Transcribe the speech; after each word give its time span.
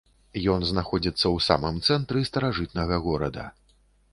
Ён 0.53 0.63
знаходзіцца 0.69 1.21
ў 1.21 1.37
самым 1.49 1.75
сэрцы 1.89 2.25
старажытнага 2.31 2.95
горада. 3.07 3.45